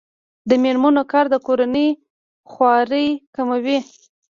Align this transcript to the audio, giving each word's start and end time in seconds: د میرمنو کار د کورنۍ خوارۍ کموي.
د 0.49 0.51
میرمنو 0.63 1.03
کار 1.11 1.25
د 1.33 1.35
کورنۍ 1.47 1.89
خوارۍ 2.51 3.07
کموي. 3.35 3.77